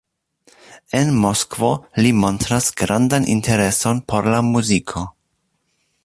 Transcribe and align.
En 0.99 1.11
Moskvo 1.25 1.69
li 2.05 2.13
montras 2.23 2.71
grandan 2.81 3.27
intereson 3.35 4.03
por 4.13 4.31
la 4.37 4.43
muziko. 4.51 5.05